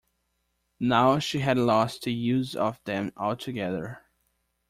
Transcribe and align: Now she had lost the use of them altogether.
Now 0.79 1.19
she 1.19 1.37
had 1.41 1.59
lost 1.59 2.01
the 2.05 2.11
use 2.11 2.55
of 2.55 2.83
them 2.85 3.11
altogether. 3.15 4.01